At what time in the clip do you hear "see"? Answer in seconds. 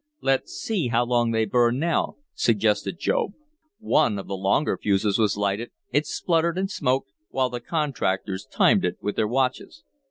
0.53-0.87